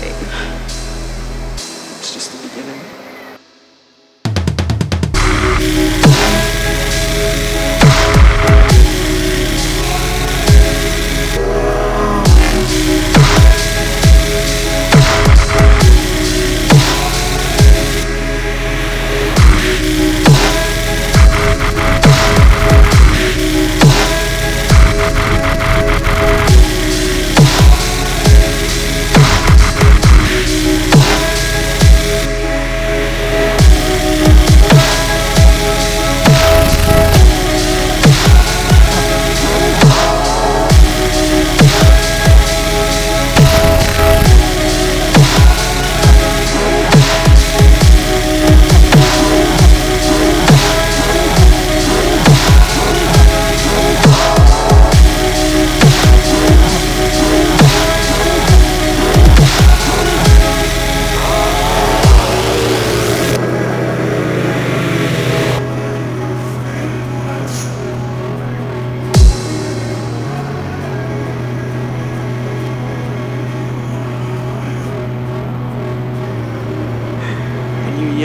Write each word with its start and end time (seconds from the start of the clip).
Babe. 0.00 0.14
It's 1.98 2.14
just 2.14 2.32
the 2.32 2.48
beginning. 2.48 3.05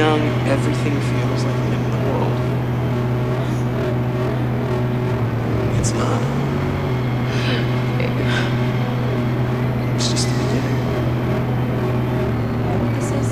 Everything 0.01 1.00
feels 1.00 1.44
like 1.44 1.56
the 1.56 1.62
end 1.62 1.85
of 1.85 1.91
the 1.91 1.97
world. 2.09 2.34
It's 5.79 5.94
not. 5.94 6.22
It's 9.95 10.09
just 10.09 10.25
the 10.28 10.34
beginning. 10.41 10.79
This 12.95 13.12
is? 13.12 13.29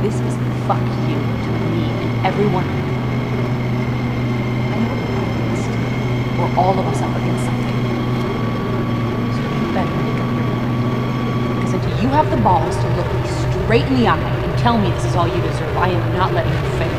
This 0.00 0.16
is 0.24 0.34
the 0.36 0.50
fuck 0.66 0.80
you 1.04 1.20
to 1.20 1.50
me 1.68 1.84
and 1.84 2.26
everyone. 2.26 2.68
I 4.72 4.76
know 4.80 4.94
we're 4.96 5.20
up 5.20 5.28
against. 5.36 5.68
We're 6.38 6.54
all 6.56 6.74
of 6.78 6.86
us 6.86 7.00
up 7.02 7.14
against 7.14 7.44
something. 7.44 7.76
So 9.36 9.40
you 9.52 9.68
better 9.76 9.96
make 10.00 10.16
up 10.16 10.30
your 10.32 10.48
mind. 10.48 10.64
Because 11.60 11.74
if 11.74 11.84
you 12.02 12.08
have 12.08 12.30
the 12.30 12.38
balls 12.38 12.74
to 12.76 12.88
look 12.96 13.08
me 13.12 13.20
straight 13.66 13.84
in 13.84 13.96
the 14.00 14.08
eye 14.08 14.45
tell 14.66 14.78
me 14.78 14.90
this 14.90 15.04
is 15.04 15.14
all 15.14 15.28
you 15.28 15.40
deserve, 15.42 15.76
I 15.76 15.90
am 15.90 16.12
not 16.16 16.32
letting 16.34 16.52
you 16.52 16.70
fail. 16.76 16.90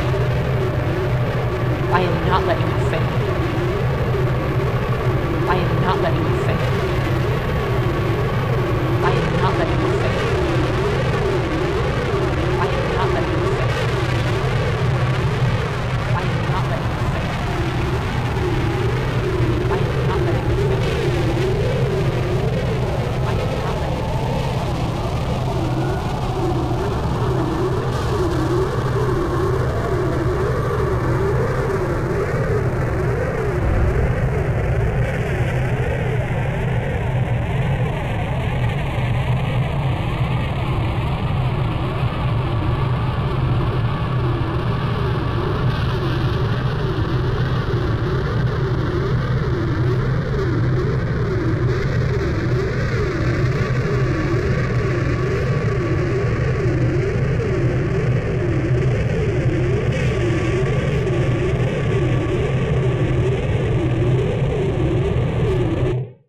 I 1.94 2.00
am 2.00 2.26
not 2.26 2.46
letting 2.46 2.66
you 2.66 2.90
fail. 2.90 3.02
I 5.50 5.56
am 5.58 5.82
not 5.82 6.00
letting 6.00 6.26
you 6.26 6.38